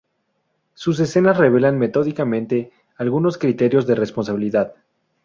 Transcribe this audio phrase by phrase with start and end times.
[0.73, 4.73] Sus escenas revelan metódicamente algunos criterios de responsabilidad.